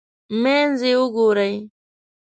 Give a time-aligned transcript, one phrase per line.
[0.41, 1.53] منځ یې وګورئ.